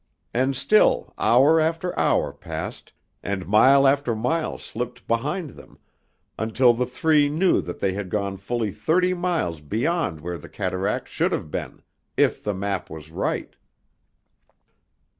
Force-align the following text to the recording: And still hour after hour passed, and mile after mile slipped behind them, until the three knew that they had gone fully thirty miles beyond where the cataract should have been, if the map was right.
And 0.33 0.55
still 0.55 1.13
hour 1.19 1.59
after 1.59 1.95
hour 1.99 2.33
passed, 2.33 2.91
and 3.21 3.45
mile 3.47 3.85
after 3.87 4.15
mile 4.15 4.57
slipped 4.57 5.07
behind 5.07 5.51
them, 5.51 5.77
until 6.39 6.73
the 6.73 6.87
three 6.87 7.29
knew 7.29 7.61
that 7.61 7.77
they 7.77 7.93
had 7.93 8.09
gone 8.09 8.37
fully 8.37 8.71
thirty 8.71 9.13
miles 9.13 9.61
beyond 9.61 10.19
where 10.21 10.39
the 10.39 10.49
cataract 10.49 11.07
should 11.07 11.31
have 11.33 11.51
been, 11.51 11.83
if 12.17 12.41
the 12.43 12.55
map 12.55 12.89
was 12.89 13.11
right. 13.11 13.55